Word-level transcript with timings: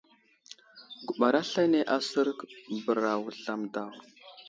Guɓar 1.07 1.33
aslane 1.41 1.79
asər 1.95 2.27
bəra 2.85 3.11
Wuzlam 3.23 3.61
daw. 3.73 3.91